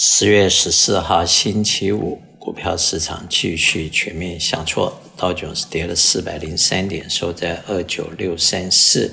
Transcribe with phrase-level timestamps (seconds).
[0.00, 9.12] 十月十四号星期五，股票市场继续全面下挫，道琼斯跌了四百零三点，收在二九六三四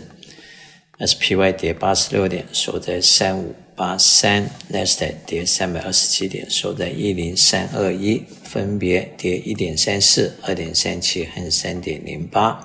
[1.00, 12.64] ；SPY 跌八十六点，收在三五八三；Nasdaq 跌三百二十七点，收在一零三二一，分别跌一点三四、二点三七和三点零八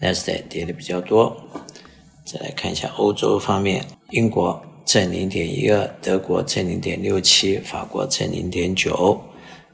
[0.00, 1.36] ，Nasdaq 跌的比较多。
[2.24, 4.64] 再来看一下欧洲方面，英国。
[4.90, 9.22] 正零点一二，德国正零点六七，法国正零点九。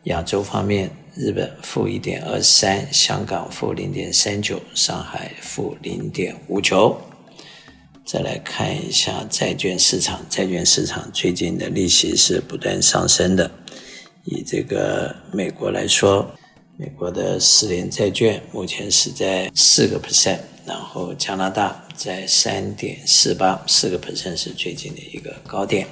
[0.02, 7.00] 亚洲方面，日本负一点二三，香港负零点三九，上海负零点五九。
[8.04, 13.50] 再来看一下债券市场，债券市场最近的利息是不断上升的。
[14.24, 16.30] 以这个美国来说，
[16.76, 20.40] 美国的十年债券目前是在四个 percent。
[20.66, 25.86] 然后加拿大在三点四八，四个 percent 是最近的一个高点。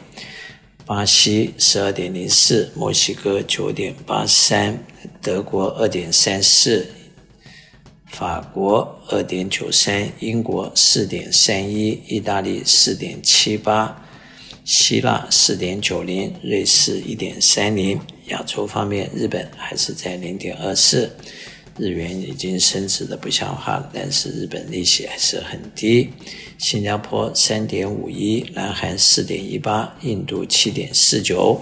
[0.86, 4.78] 巴西十二点零四，墨西哥九点八三，
[5.22, 6.86] 德国二点三四，
[8.06, 14.06] 法国二点九三，英国四点三一，意大利四点七八，
[14.64, 17.98] 希腊四点九零，瑞士一点三零。
[18.26, 21.10] 亚洲方面，日本还是在零点二四。
[21.76, 26.10] 日元已经升值的不像话了，但是日本利息还是很低。
[26.58, 31.60] 新加坡三点五一，南韩四点一八，印度七点四九。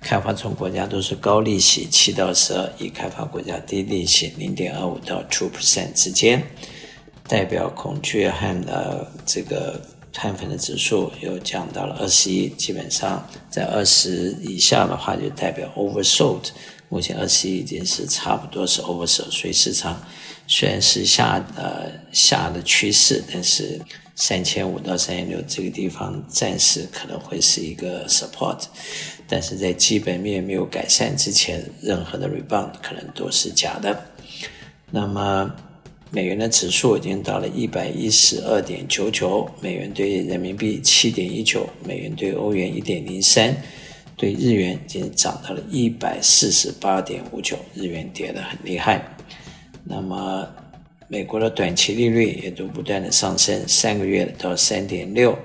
[0.00, 6.42] 开发中国家都是高利息七到十二，已开发国家低利息零点二五到 two percent 之间。
[7.28, 9.80] 代表恐惧和呃这个
[10.12, 16.50] 碳粉的指数又降到了二十一，基本上在二十以下的话就代表 oversold。
[16.88, 20.00] 目前二十一已经是差不多是 oversold，所以市场
[20.46, 23.80] 虽然是下呃下的趋势，但是
[24.14, 28.62] 三千五到三千六这个地方暂时可能会是一个 support，
[29.26, 34.06] 但是在基本面没有改善之前，任何的 rebound 可能都是假的。
[34.92, 35.52] 那么
[36.12, 43.54] 美元的指数已经到了一百一十二点九九，美元兑人民币七点一九，美元兑欧元一点零三。
[44.16, 49.04] 对日元已经涨到了一百四十八点五九，日元跌得很厉害。
[49.84, 50.48] 那么，
[51.06, 55.38] 美国的短期利率也都不断的上升，三个月到三点六，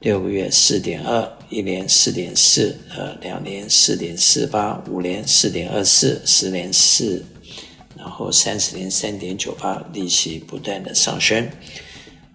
[0.00, 7.24] 六个月四点二，一年四点四，呃，两年四点四八，五年四点二四，十年四，
[7.96, 11.48] 然后三十年三点九八，利息不断的上升。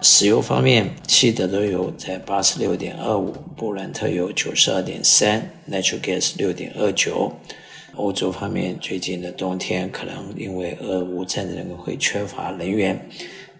[0.03, 7.31] 石油方面，西德州油在八十六点二五，布兰特油九十二点三，Natural Gas 六点二九。
[7.93, 12.99] 欧洲方面，最近的冬天可能因为俄乌战争会缺乏能源，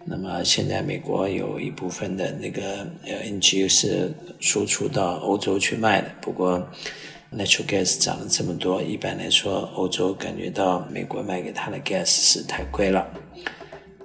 [0.04, 6.10] 那么现在美国有一部分的那个 LNG 是输出到欧洲去卖的。
[6.20, 6.60] 不过
[7.32, 13.06] Natural Gas 涨了这么多，一般来说，欧洲感觉到美国卖给他的 gas 是太贵了。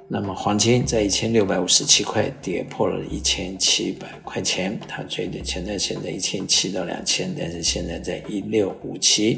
[0.09, 9.37] 那么黄金在一千六百五十七块跌破了一千七百块钱，它最低现在现在一千七到两千，但是现在在一六五七。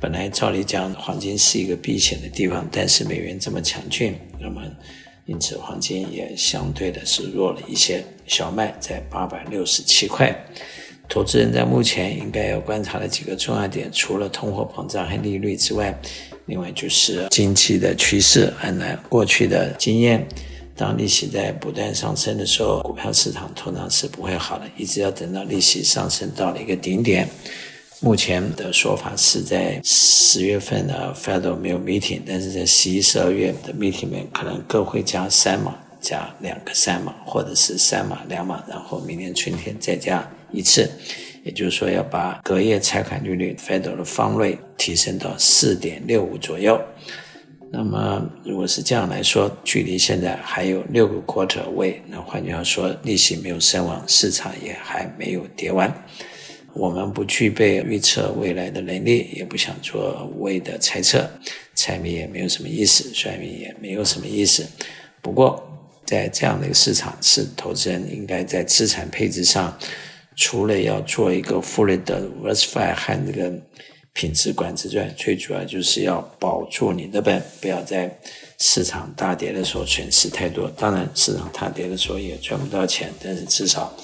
[0.00, 4.60] 本来照理讲黄金是一个避险的地方，但是美元这么强劲，那么
[5.24, 8.04] 因此黄金也相对的是弱了一些。
[8.26, 10.36] 小麦在八百六十七块。
[11.08, 15.98] 投资人在目前应该要观察的几个重要点，除了通货膨胀和利率之外。
[16.48, 20.24] 另外就是经济的趋势，按照过去的经验，
[20.76, 27.28] 当利息在不断上升的时候，股票市场通常是不会好的，一直要等到利息上升到了一个顶点。
[27.98, 40.24] 目前的说法是在十月份的 Fed 没有 meeting，但是在十一、十二月的 meeting 里面可能各会加三码，加两个三码，或者是三码两码，然后明年春天再加
[40.56, 40.90] 一次。
[41.44, 46.76] 也就是说，要把隔夜拆款利率 Fed 的 Fund Rate 提升到四点六五左右。
[47.70, 55.92] 那么，如果是这样来说，距离现在还有六个 Quarter 位，那换句话说，利息没有升完，市场也还没有跌完。
[56.74, 61.30] 我们不具备预测未来的能力，也不想做无谓的猜测，
[61.76, 64.66] 猜谜也没有什么意思，算命也没有什么意思。
[65.22, 65.64] 不过，
[66.04, 69.72] 在这样的一个市场，是投资人应该在资产配置上。
[70.36, 73.50] 除了要做一个 fully diversified 和那个
[74.12, 78.14] 品质管制之外，最主要就是要保住你的本，不要在
[78.58, 80.70] 市场大跌的时候损失太多。
[80.76, 83.94] 当然，市场大跌的时候也赚不到钱，但是至少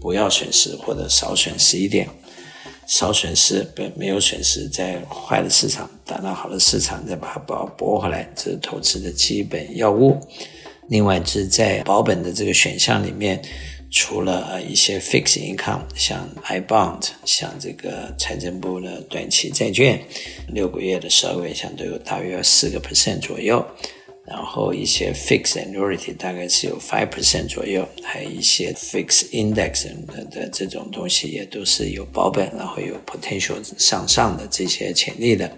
[0.00, 2.08] 不要损失或者少损失一点，
[2.86, 10.18] 少损失不没有损失，在坏的市场打到好的市场再把它保博回来，这是投资的基本要务。
[10.88, 13.42] 另外，就是在保本的这个选项里面。
[13.96, 20.04] 除了一些 fixed income，像 I bond，像这个财政部的短期债券，
[20.48, 23.64] 六个月的、十二个月，像都有大约四个 percent 左右。
[24.26, 35.56] 然后一些 fixed annuity 大概是有 five percent 左右，还有一些 fixed index 的的这种东西也都是有保本，然后有 potential 向上的这些潜力的，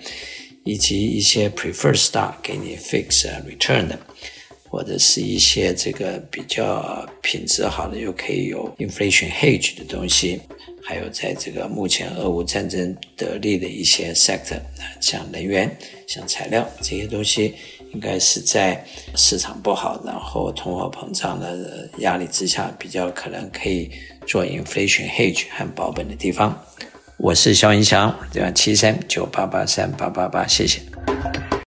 [0.64, 3.98] 以及一些 preferred stock 给你 fixed return 的。
[4.76, 10.38] 或者是一些这个比较品质好的，又可以有 inflation hedge 的东西，
[10.84, 14.60] 还有在这个目前俄乌战争得利的一些 sector，
[15.00, 15.74] 像能源、
[16.06, 17.54] 像材料这些东西，
[17.94, 18.84] 应该是在
[19.16, 23.90] 市场不好，然后通货膨胀的压力之下，比较可能可以
[24.26, 26.54] 做 inflation hedge 和保本的地方。
[27.16, 28.50] 我是肖云祥，对吧？
[28.50, 30.82] 七三九八八三八八八，谢谢。